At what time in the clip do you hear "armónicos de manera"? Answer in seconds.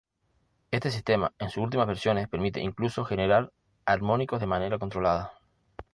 3.85-4.79